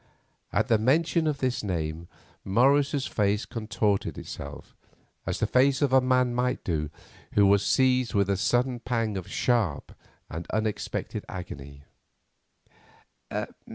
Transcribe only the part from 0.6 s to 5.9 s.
the mention of this name Morris's face contorted itself, as the face